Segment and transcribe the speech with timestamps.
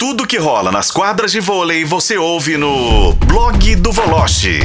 [0.00, 4.58] Tudo que rola nas quadras de vôlei você ouve no blog do Voloche.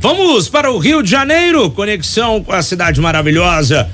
[0.00, 3.90] Vamos para o Rio de Janeiro, conexão com a cidade maravilhosa.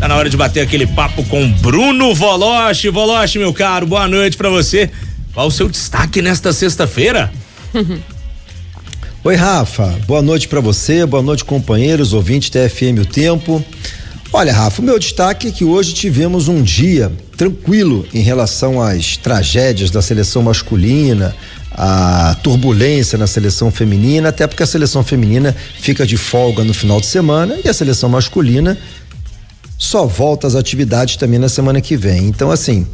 [0.00, 2.88] Tá na hora de bater aquele papo com Bruno Voloche.
[2.88, 4.90] Voloche, meu caro, boa noite para você.
[5.34, 7.30] Qual o seu destaque nesta sexta-feira?
[9.22, 9.98] Oi, Rafa.
[10.06, 13.62] Boa noite para você, boa noite, companheiros, ouvintes da FM O Tempo.
[14.38, 19.16] Olha, Rafa, o meu destaque é que hoje tivemos um dia tranquilo em relação às
[19.16, 21.34] tragédias da seleção masculina,
[21.72, 27.00] a turbulência na seleção feminina, até porque a seleção feminina fica de folga no final
[27.00, 28.76] de semana e a seleção masculina
[29.78, 32.26] só volta às atividades também na semana que vem.
[32.26, 32.86] Então, assim,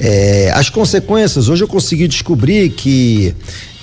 [0.00, 3.34] é, as consequências, hoje eu consegui descobrir que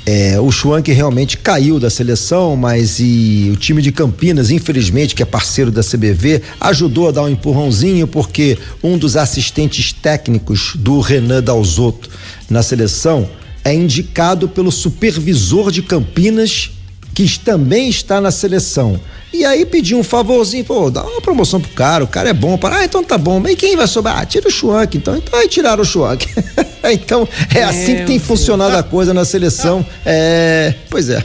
[0.06, 5.24] é, o Schwank realmente caiu da seleção, mas e o time de Campinas, infelizmente, que
[5.24, 11.00] é parceiro da CBV, ajudou a dar um empurrãozinho, porque um dos assistentes técnicos do
[11.00, 12.10] Renan Dalzotto
[12.50, 13.30] na seleção
[13.64, 16.72] é indicado pelo supervisor de Campinas,
[17.14, 19.00] que também está na seleção.
[19.32, 22.56] E aí pediu um favorzinho, pô, dá uma promoção pro cara, o cara é bom.
[22.56, 23.40] Para, ah, então tá bom.
[23.40, 24.20] Mas quem vai sobrar?
[24.20, 25.18] Ah, tira o Schwank, então.
[25.18, 26.28] Então aí tiraram o Schwank.
[26.94, 29.86] então é assim que tem funcionado a coisa na seleção.
[30.06, 31.24] É, pois é.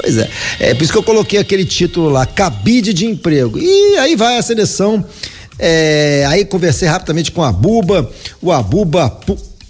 [0.00, 0.28] Pois é.
[0.58, 3.58] É por isso que eu coloquei aquele título lá, cabide de emprego.
[3.58, 5.04] E aí vai a seleção.
[5.58, 9.20] É, aí conversei rapidamente com a Buba, o Abuba,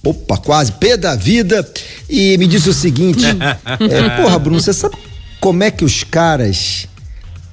[0.02, 1.68] opa, quase pé da vida,
[2.08, 3.26] e me disse o seguinte:
[3.90, 4.96] é, porra, Bruno, você sabe
[5.44, 6.88] como é que os caras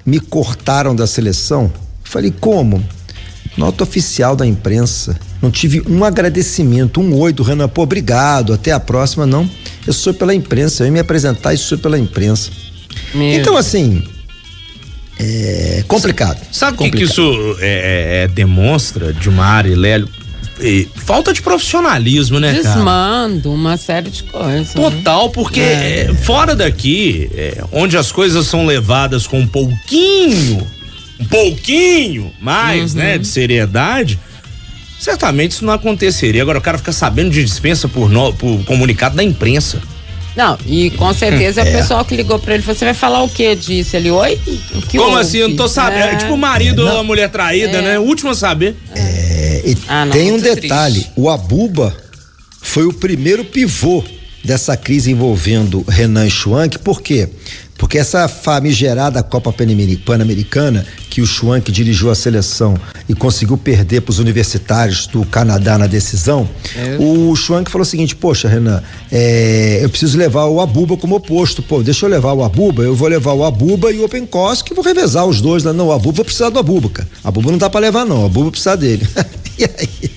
[0.06, 1.70] me cortaram da seleção?
[2.06, 2.81] Falei, como?
[3.58, 5.20] Nota oficial da imprensa.
[5.42, 9.50] Não tive um agradecimento, um oi do Renan, pô, obrigado, até a próxima, não.
[9.86, 12.50] Eu sou pela imprensa, eu ia me apresentar e sou pela imprensa.
[13.14, 14.02] Meu então, assim,
[15.20, 16.39] é complicado.
[16.50, 20.08] Sabe o que, que, isso é, é, é demonstra, Dilmar e Lélio?
[20.62, 23.56] E falta de profissionalismo, né, Desmando, cara?
[23.56, 24.76] uma série de coisas.
[24.76, 24.81] Né?
[24.81, 25.31] Total, né?
[25.34, 26.08] porque é.
[26.09, 30.66] É, fora daqui, é, onde as coisas são levadas com um pouquinho,
[31.20, 33.10] um pouquinho mais, né, uhum.
[33.10, 34.20] né, de seriedade,
[35.00, 36.42] certamente isso não aconteceria.
[36.42, 39.82] Agora o cara fica sabendo de dispensa por, no, por comunicado da imprensa.
[40.36, 41.70] Não, e com certeza é.
[41.70, 43.98] o pessoal que ligou pra ele, você vai falar o que disso?
[43.98, 44.39] Ele, oi?
[44.89, 45.20] Como houve?
[45.20, 45.38] assim?
[45.39, 46.04] Eu não tô sabendo.
[46.04, 47.82] É, tipo o marido ou a mulher traída, é.
[47.82, 48.00] né?
[48.00, 48.76] O último a saber.
[48.95, 49.11] É,
[49.88, 51.14] ah, não, tem um detalhe: triste.
[51.16, 51.95] o Abuba
[52.61, 54.04] foi o primeiro pivô
[54.44, 57.30] dessa crise envolvendo Renan Schwank, por quê?
[57.82, 62.76] Porque essa famigerada Copa Pan-Americana, que o Schwank dirigiu a seleção
[63.10, 66.98] e conseguiu perder para os universitários do Canadá na decisão, é.
[67.00, 71.64] o Schwank falou o seguinte: Poxa, Renan, é, eu preciso levar o Abuba como oposto.
[71.64, 74.64] Pô, deixa eu levar o Abuba, eu vou levar o Abuba e o Open Cost,
[74.64, 75.64] que vou revezar os dois.
[75.64, 77.10] Não, o Abuba vai precisar do Abuba, cara.
[77.23, 78.21] Abuba não dá para levar, não.
[78.21, 79.08] O Abuba precisa dele.
[79.61, 80.11] e aí?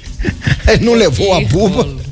[0.68, 2.04] Ele não levou o Abuba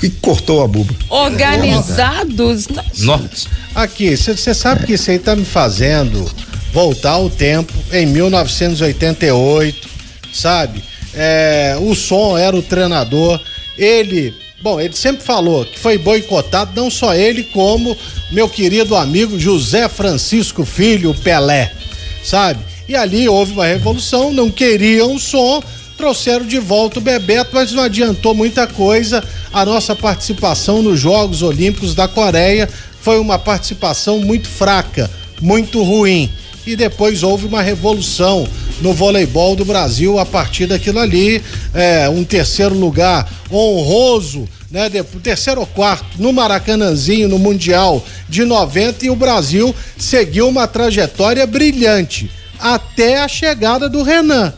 [0.00, 0.94] que cortou a buba.
[1.10, 2.66] Organizados.
[3.00, 3.48] Nossa.
[3.74, 6.28] Aqui, você sabe que isso aí tá me fazendo
[6.72, 9.88] voltar ao tempo em 1988,
[10.32, 10.82] sabe?
[11.14, 13.40] É, o som era o treinador,
[13.76, 17.96] ele Bom, ele sempre falou que foi boicotado, não só ele, como
[18.30, 21.72] meu querido amigo José Francisco Filho Pelé,
[22.22, 22.62] sabe?
[22.86, 25.62] E ali houve uma revolução, não queriam o som,
[26.00, 29.22] trouxeram de volta o Bebeto, mas não adiantou muita coisa.
[29.52, 32.66] A nossa participação nos Jogos Olímpicos da Coreia
[33.02, 35.10] foi uma participação muito fraca,
[35.42, 36.30] muito ruim.
[36.66, 38.48] E depois houve uma revolução
[38.80, 41.42] no voleibol do Brasil a partir daquilo ali.
[41.74, 44.88] É, um terceiro lugar honroso, né?
[44.88, 50.66] De, terceiro ou quarto no Maracanãzinho, no Mundial de 90, e o Brasil seguiu uma
[50.66, 54.54] trajetória brilhante até a chegada do Renan.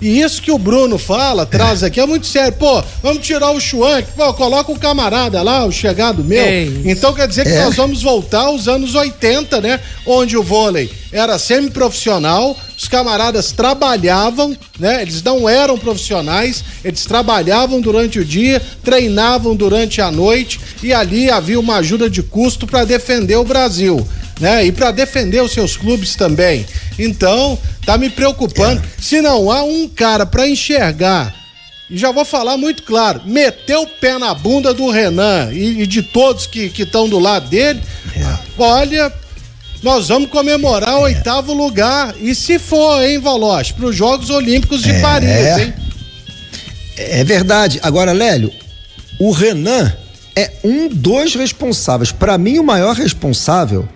[0.00, 2.52] E isso que o Bruno fala, traz aqui, é muito sério.
[2.58, 6.42] Pô, vamos tirar o Schwank, pô, coloca o camarada lá, o chegado meu.
[6.42, 7.64] É então quer dizer que é.
[7.64, 9.80] nós vamos voltar aos anos 80, né?
[10.04, 15.00] Onde o vôlei era semi-profissional, os camaradas trabalhavam, né?
[15.00, 21.30] Eles não eram profissionais, eles trabalhavam durante o dia, treinavam durante a noite e ali
[21.30, 24.06] havia uma ajuda de custo para defender o Brasil
[24.40, 24.66] né?
[24.66, 26.66] E para defender os seus clubes também.
[26.98, 28.82] Então, tá me preocupando.
[28.82, 29.02] É.
[29.02, 31.32] Se não há um cara para enxergar,
[31.88, 35.86] e já vou falar muito claro, meter o pé na bunda do Renan e, e
[35.86, 37.80] de todos que estão do lado dele,
[38.16, 38.38] é.
[38.58, 39.12] olha,
[39.82, 41.14] nós vamos comemorar o é.
[41.14, 42.14] oitavo lugar.
[42.20, 45.00] E se for, hein, Valoche, para os Jogos Olímpicos de é.
[45.00, 45.74] Paris, hein?
[46.96, 47.78] É verdade.
[47.82, 48.52] Agora, Lélio,
[49.20, 49.94] o Renan
[50.34, 52.10] é um dos responsáveis.
[52.10, 53.88] Para mim, o maior responsável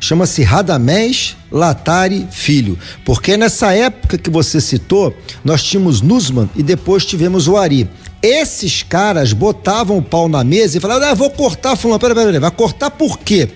[0.00, 2.78] chama-se Radamés Latari Filho.
[3.04, 7.88] Porque nessa época que você citou, nós tínhamos Nusman e depois tivemos o Ari.
[8.22, 12.00] Esses caras botavam o pau na mesa e falavam: ah, vou cortar fulano.
[12.00, 12.40] Peraí, peraí, pera.
[12.40, 13.48] vai cortar por quê?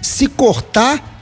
[0.00, 1.14] Se cortar,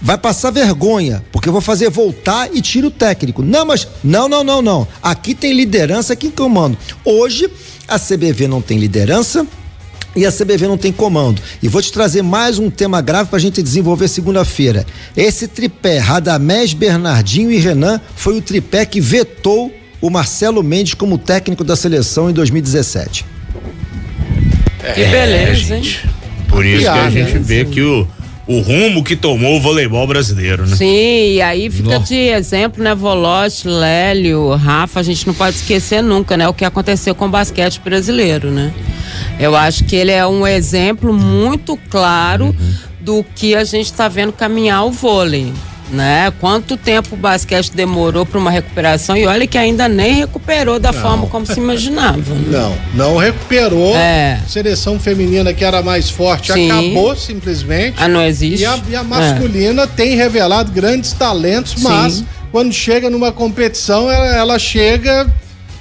[0.00, 3.42] vai passar vergonha, porque eu vou fazer voltar e tiro o técnico.
[3.42, 4.86] Não, mas não, não, não, não.
[5.02, 6.76] Aqui tem liderança, aqui em comando.
[7.04, 7.50] Hoje
[7.88, 9.46] a CBV não tem liderança,
[10.16, 11.40] e a CBV não tem comando.
[11.62, 14.86] E vou te trazer mais um tema grave para a gente desenvolver segunda-feira.
[15.16, 21.16] Esse tripé, Radamés, Bernardinho e Renan, foi o tripé que vetou o Marcelo Mendes como
[21.16, 23.24] técnico da seleção em 2017.
[24.94, 25.96] Que beleza, é, hein?
[26.48, 28.06] Por isso que a gente vê que o,
[28.46, 30.76] o rumo que tomou o voleibol brasileiro, né?
[30.76, 32.06] Sim, e aí fica Nossa.
[32.06, 32.94] de exemplo, né?
[32.94, 36.46] Volote, Lélio, Rafa, a gente não pode esquecer nunca, né?
[36.46, 38.72] O que aconteceu com o basquete brasileiro, né?
[39.38, 42.74] Eu acho que ele é um exemplo muito claro uhum.
[43.00, 45.52] do que a gente está vendo caminhar o vôlei.
[45.90, 46.32] Né?
[46.40, 50.90] Quanto tempo o basquete demorou para uma recuperação e olha que ainda nem recuperou da
[50.90, 51.00] não.
[51.00, 52.34] forma como se imaginava.
[52.34, 52.46] Né?
[52.48, 53.94] Não, não recuperou.
[53.94, 54.40] É.
[54.48, 56.70] Seleção feminina que era mais forte Sim.
[56.70, 57.96] acabou simplesmente.
[57.98, 58.62] Ah, não existe.
[58.62, 59.86] E a, e a masculina é.
[59.86, 62.26] tem revelado grandes talentos, mas Sim.
[62.50, 65.30] quando chega numa competição, ela, ela chega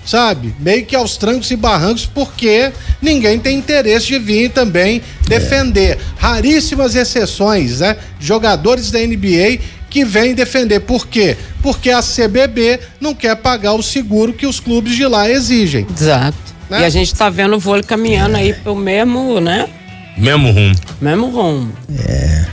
[0.06, 0.54] sabe?
[0.60, 2.72] Meio que aos trancos e barrancos, porque
[3.02, 5.98] ninguém tem interesse de vir também defender.
[5.98, 6.00] É.
[6.18, 7.98] Raríssimas exceções, né?
[8.20, 9.60] Jogadores da NBA
[9.90, 10.80] que vêm defender.
[10.82, 11.38] Por quê?
[11.62, 15.86] Porque a CBB não quer pagar o seguro que os clubes de lá exigem.
[15.96, 16.38] Exato.
[16.70, 16.82] Né?
[16.82, 19.70] E a gente tá vendo o vôlei caminhando aí pelo mesmo, né?
[20.18, 20.76] Mesmo rumo.
[21.00, 21.74] Mesmo rumo.
[22.08, 22.46] É.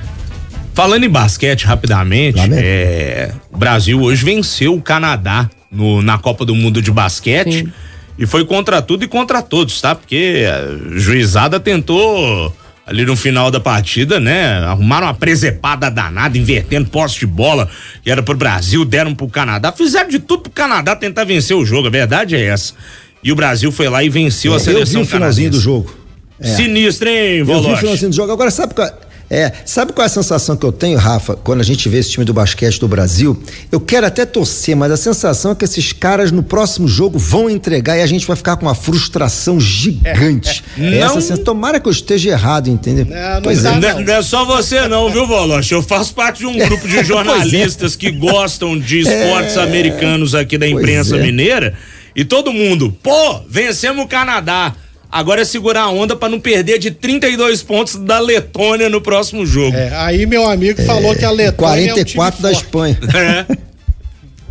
[0.75, 6.55] Falando em basquete rapidamente, é, o Brasil hoje venceu o Canadá no, na Copa do
[6.55, 7.65] Mundo de basquete.
[7.65, 7.73] Sim.
[8.19, 9.95] E foi contra tudo e contra todos, tá?
[9.95, 12.55] Porque a juizada tentou
[12.87, 14.59] ali no final da partida, né?
[14.65, 17.71] Arrumaram uma presepada danada, invertendo posse de bola,
[18.03, 19.73] que era pro Brasil, deram pro Canadá.
[19.73, 22.75] Fizeram de tudo pro Canadá tentar vencer o jogo, a verdade é essa.
[23.23, 25.61] E o Brasil foi lá e venceu é, a seleção eu vi o finalzinho do
[25.61, 25.95] jogo.
[26.41, 26.49] É.
[26.49, 27.65] Sinistro, hein, Voloche?
[27.65, 28.33] Eu vi o finalzinho do jogo.
[28.33, 28.91] Agora, sabe qual
[29.31, 32.11] é, sabe qual é a sensação que eu tenho, Rafa, quando a gente vê esse
[32.11, 33.41] time do basquete do Brasil?
[33.71, 37.49] Eu quero até torcer, mas a sensação é que esses caras no próximo jogo vão
[37.49, 40.65] entregar e a gente vai ficar com uma frustração gigante.
[40.77, 40.99] É, é.
[40.99, 43.07] Essa sensação, tomara que eu esteja errado, entendeu?
[43.07, 43.71] Não, pois é.
[43.71, 44.01] Não.
[44.01, 44.13] não.
[44.13, 45.73] é só você não, viu, Voloche?
[45.73, 47.05] Eu faço parte de um grupo de é.
[47.05, 49.63] jornalistas que gostam de esportes é.
[49.63, 51.75] americanos aqui da imprensa mineira
[52.17, 54.75] e todo mundo, pô, vencemos o Canadá.
[55.13, 59.45] Agora é segurar a onda para não perder de 32 pontos da Letônia no próximo
[59.45, 59.77] jogo.
[59.77, 61.53] É, aí meu amigo é, falou que a Letônia
[61.93, 62.99] 44 é um da Espanha.
[63.15, 63.47] É.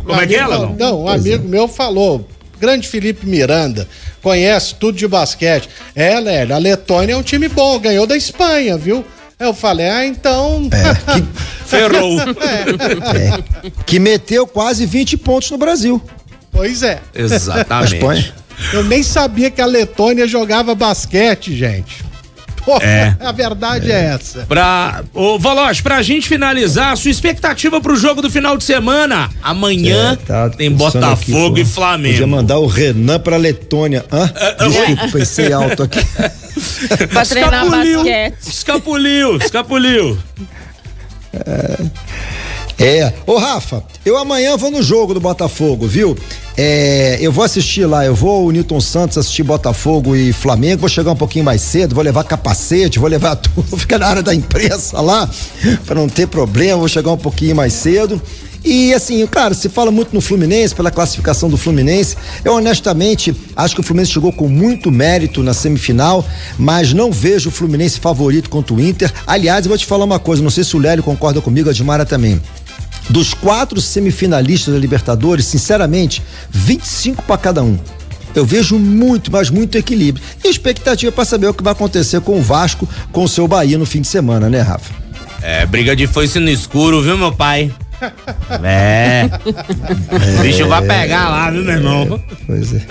[0.04, 1.48] Como é que é, Não, não um amigo é.
[1.48, 2.26] meu falou,
[2.58, 3.86] grande Felipe Miranda,
[4.22, 5.68] conhece tudo de basquete.
[5.94, 9.04] É, Léo, a Letônia é um time bom, ganhou da Espanha, viu?
[9.38, 10.68] Eu falei, ah, então.
[10.70, 11.26] É, que...
[11.66, 12.20] Ferrou.
[12.20, 13.72] É.
[13.86, 16.02] Que meteu quase 20 pontos no Brasil.
[16.52, 17.00] Pois é.
[17.14, 17.94] Exatamente.
[17.94, 18.34] A Espanha.
[18.72, 22.10] Eu nem sabia que a Letônia jogava basquete, gente.
[22.64, 23.16] Porra, é.
[23.20, 24.40] A verdade é, é essa.
[24.46, 29.30] Pra, ô Valoz, pra gente finalizar, sua expectativa pro jogo do final de semana?
[29.42, 32.14] Amanhã é, tá tem Botafogo aqui, e Flamengo.
[32.14, 34.04] Podia mandar o Renan pra Letônia.
[34.12, 34.30] Hã?
[34.36, 35.98] É, Desculpa, pensei alto aqui.
[37.08, 38.36] pra treinar escapuliu, basquete.
[38.46, 40.18] Escapuliu, escapuliu.
[41.32, 42.09] É.
[42.80, 43.12] É.
[43.26, 46.16] Ô, Rafa, eu amanhã vou no jogo do Botafogo, viu?
[46.56, 50.88] É, eu vou assistir lá, eu vou o Newton Santos assistir Botafogo e Flamengo, vou
[50.88, 54.22] chegar um pouquinho mais cedo, vou levar capacete, vou levar tudo, vou ficar na área
[54.22, 55.28] da imprensa lá,
[55.84, 58.20] para não ter problema, vou chegar um pouquinho mais cedo.
[58.64, 62.16] E assim, claro, se fala muito no Fluminense, pela classificação do Fluminense.
[62.44, 66.26] Eu honestamente acho que o Fluminense chegou com muito mérito na semifinal,
[66.58, 69.12] mas não vejo o Fluminense favorito contra o Inter.
[69.26, 71.72] Aliás, eu vou te falar uma coisa, não sei se o Lélio concorda comigo, a
[71.72, 72.40] Dimara também.
[73.10, 77.76] Dos quatro semifinalistas da Libertadores, sinceramente, 25 para cada um.
[78.34, 80.24] Eu vejo muito, mas muito equilíbrio.
[80.44, 83.76] E expectativa para saber o que vai acontecer com o Vasco, com o seu Bahia
[83.76, 84.94] no fim de semana, né, Rafa?
[85.42, 87.72] É, briga de foice no escuro, viu, meu pai?
[88.62, 89.28] É.
[90.38, 92.22] O bicho vai pegar lá, viu, meu irmão?
[92.46, 92.86] Pois é.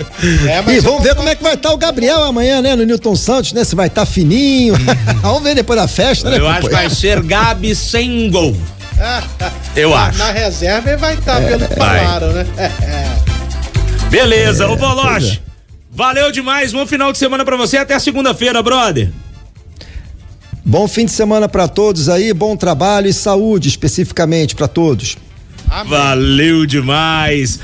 [0.46, 2.84] é e vamos ver como é que vai estar tá o Gabriel amanhã, né, no
[2.84, 3.64] Newton Santos, né?
[3.64, 4.74] Se vai estar tá fininho.
[5.22, 6.38] vamos ver depois da festa, né?
[6.38, 8.54] Eu acho que vai ser Gabi sem gol.
[9.76, 10.18] Eu acho.
[10.18, 12.46] Na reserva ele vai estar, tá, pelo que falaram, né?
[14.10, 15.40] Beleza, é, ô Boloche.
[15.46, 15.50] É.
[15.92, 19.10] Valeu demais, bom final de semana para você, até segunda-feira, brother.
[20.64, 25.16] Bom fim de semana para todos aí, bom trabalho e saúde especificamente para todos.
[25.68, 25.90] Amém.
[25.90, 27.58] Valeu demais.